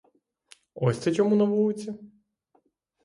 Ось 0.73 0.99
ти 0.99 1.15
чому 1.15 1.35
на 1.35 1.43
вулиці? 1.43 1.93